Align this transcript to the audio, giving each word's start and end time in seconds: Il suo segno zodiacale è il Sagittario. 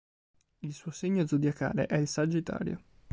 Il 0.63 0.73
suo 0.73 0.89
segno 0.89 1.27
zodiacale 1.27 1.85
è 1.85 1.95
il 1.95 2.07
Sagittario. 2.07 2.81